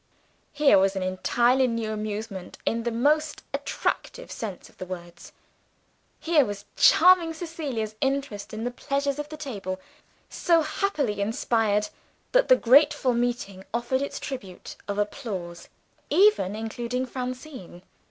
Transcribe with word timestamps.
Here 0.51 0.79
was 0.79 0.95
an 0.95 1.03
entirely 1.03 1.67
new 1.67 1.91
amusement, 1.91 2.57
in 2.65 2.81
the 2.81 2.91
most 2.91 3.43
attractive 3.53 4.31
sense 4.31 4.67
of 4.67 4.79
the 4.79 4.85
words! 4.87 5.31
Here 6.19 6.43
was 6.43 6.65
charming 6.75 7.35
Cecilia's 7.35 7.93
interest 8.01 8.51
in 8.51 8.63
the 8.63 8.71
pleasures 8.71 9.19
of 9.19 9.29
the 9.29 9.37
table 9.37 9.79
so 10.27 10.63
happily 10.63 11.21
inspired, 11.21 11.89
that 12.31 12.47
the 12.47 12.55
grateful 12.55 13.13
meeting 13.13 13.63
offered 13.75 14.01
its 14.01 14.17
tribute 14.19 14.75
of 14.87 14.97
applause 14.97 15.69
even 16.09 16.55
including 16.55 17.05
Francine. 17.05 17.83